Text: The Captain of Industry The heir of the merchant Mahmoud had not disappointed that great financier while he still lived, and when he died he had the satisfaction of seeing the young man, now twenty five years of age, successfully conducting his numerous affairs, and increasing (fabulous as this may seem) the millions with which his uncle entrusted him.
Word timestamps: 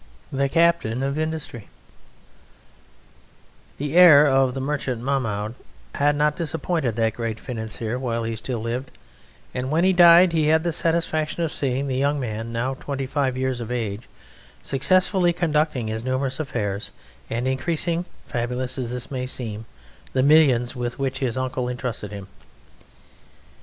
The 0.31 0.49
Captain 0.49 1.03
of 1.03 1.19
Industry 1.19 1.67
The 3.77 3.95
heir 3.95 4.25
of 4.25 4.55
the 4.55 4.59
merchant 4.59 5.03
Mahmoud 5.03 5.53
had 5.93 6.15
not 6.15 6.35
disappointed 6.35 6.95
that 6.95 7.13
great 7.13 7.39
financier 7.39 7.99
while 7.99 8.23
he 8.23 8.35
still 8.35 8.57
lived, 8.57 8.89
and 9.53 9.69
when 9.69 9.83
he 9.83 9.93
died 9.93 10.31
he 10.33 10.47
had 10.47 10.63
the 10.63 10.73
satisfaction 10.73 11.43
of 11.43 11.53
seeing 11.53 11.87
the 11.87 11.97
young 11.99 12.19
man, 12.19 12.51
now 12.51 12.73
twenty 12.73 13.05
five 13.05 13.37
years 13.37 13.61
of 13.61 13.71
age, 13.71 14.09
successfully 14.63 15.33
conducting 15.33 15.85
his 15.87 16.03
numerous 16.03 16.39
affairs, 16.39 16.89
and 17.29 17.47
increasing 17.47 18.05
(fabulous 18.25 18.79
as 18.79 18.89
this 18.89 19.11
may 19.11 19.27
seem) 19.27 19.67
the 20.13 20.23
millions 20.23 20.75
with 20.75 20.97
which 20.97 21.19
his 21.19 21.37
uncle 21.37 21.69
entrusted 21.69 22.11
him. 22.11 22.27